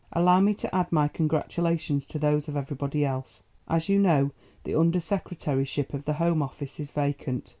[0.13, 3.43] Allow me to add my congratulations to those of everybody else.
[3.67, 4.31] As you know,
[4.63, 7.49] the Under Secretaryship of the Home Office is vacant.